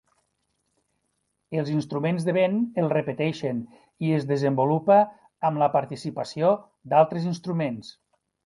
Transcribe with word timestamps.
Els 1.63 1.69
instruments 1.73 2.25
de 2.29 2.33
vent 2.37 2.57
el 2.83 2.89
repeteixen 2.95 3.61
i 4.07 4.11
es 4.21 4.27
desenvolupa 4.33 4.99
amb 5.51 5.65
la 5.65 5.71
participació 5.79 6.53
d'altres 6.95 7.33
instruments. 7.37 7.95